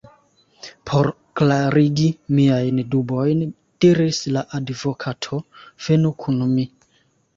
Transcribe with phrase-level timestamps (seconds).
[0.91, 1.09] Por
[1.41, 2.07] klarigi
[2.39, 3.45] miajn dubojn,
[3.85, 5.43] diris la advokato,
[5.89, 6.67] venu kun mi.